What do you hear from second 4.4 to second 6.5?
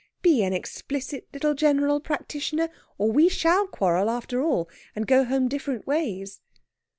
all, and go home different ways."